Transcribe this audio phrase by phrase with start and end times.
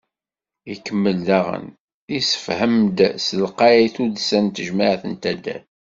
[0.73, 1.65] Ikemmel daɣen,
[2.13, 5.65] yessefhem-d s telqay tuddsa n tejmeɛt n taddart.